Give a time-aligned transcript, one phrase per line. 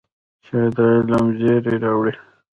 [0.45, 2.13] چای د علم زېری راوړي